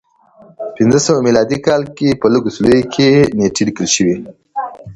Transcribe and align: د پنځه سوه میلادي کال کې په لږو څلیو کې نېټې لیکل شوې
د 0.57 0.59
پنځه 0.77 0.99
سوه 1.07 1.19
میلادي 1.27 1.57
کال 1.67 1.81
کې 1.97 2.19
په 2.21 2.27
لږو 2.33 2.53
څلیو 2.55 2.89
کې 2.93 3.09
نېټې 3.37 3.63
لیکل 3.67 3.87
شوې 3.95 4.15